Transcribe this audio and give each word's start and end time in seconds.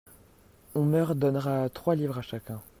On 0.73 0.81
meur 0.83 1.13
donnera 1.13 1.69
trois 1.69 1.93
livres 1.93 2.17
à 2.17 2.23
chacun. 2.23 2.59